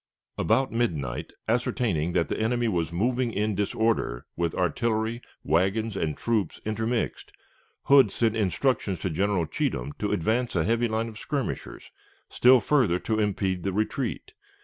About 0.35 0.71
midnight, 0.71 1.31
ascertaining 1.47 2.13
that 2.13 2.27
the 2.27 2.39
enemy 2.39 2.67
was 2.67 2.91
moving 2.91 3.31
in 3.31 3.53
disorder, 3.53 4.25
with 4.35 4.55
artillery, 4.55 5.21
wagons, 5.43 5.95
and 5.95 6.17
troops 6.17 6.59
intermixed, 6.65 7.31
Hood 7.83 8.09
sent 8.09 8.35
instructions 8.35 8.97
to 8.97 9.11
General 9.11 9.45
Cheatham 9.45 9.93
to 9.99 10.11
advance 10.11 10.55
a 10.55 10.63
heavy 10.63 10.87
line 10.87 11.07
of 11.07 11.19
skirmishers, 11.19 11.91
still 12.29 12.59
further 12.59 12.97
to 12.97 13.19
impede 13.19 13.61
the 13.61 13.73
retreat. 13.73 14.31